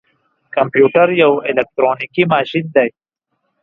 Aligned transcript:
کمپيوټر 0.55 1.07
يو 1.23 1.31
اليکترونيکي 1.49 2.23
ماشين 2.33 2.65
دی. 2.75 2.89